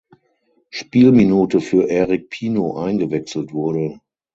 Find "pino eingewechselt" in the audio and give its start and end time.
2.31-3.53